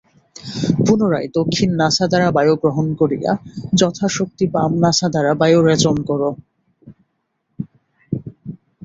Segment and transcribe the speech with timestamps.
[0.85, 3.31] পুনরায় দক্ষিণ নাসা দ্বারা বায়ু গ্রহণ করিয়া
[3.73, 6.21] যথাশক্তি বাম নাসা দ্বারা বায়ু রেচন কর।